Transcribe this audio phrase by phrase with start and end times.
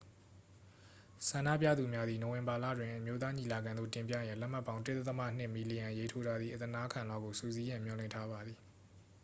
[1.27, 8.57] ဆန္ဒပြသူများသည် နိုဝင်ဘာလတွင် အမျိုးသားညီလာခံသို့ တင်ပြရန်လက်မှတ်ပေါင်း 1.2 မီလီယံရေးထိုးထားသည့် အသနားခံလွှာကို စုစည်းရန် မျှော်လင့်ထားပါသည်